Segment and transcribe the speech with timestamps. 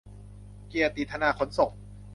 [0.67, 1.71] เกียรติธนา ขนส่ง